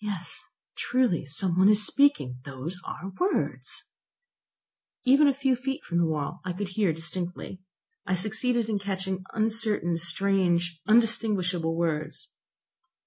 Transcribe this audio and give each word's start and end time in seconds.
"Yes, 0.00 0.40
truly, 0.78 1.26
some 1.26 1.58
one 1.58 1.68
is 1.68 1.84
speaking; 1.86 2.38
those 2.46 2.80
are 2.86 3.12
words!" 3.20 3.84
Even 5.04 5.28
a 5.28 5.34
few 5.34 5.54
feet 5.54 5.84
from 5.84 5.98
the 5.98 6.06
wall 6.06 6.40
I 6.42 6.54
could 6.54 6.68
hear 6.68 6.90
distinctly. 6.94 7.60
I 8.06 8.14
succeeded 8.14 8.70
in 8.70 8.78
catching 8.78 9.24
uncertain, 9.34 9.98
strange, 9.98 10.80
undistinguishable 10.88 11.76
words. 11.76 12.34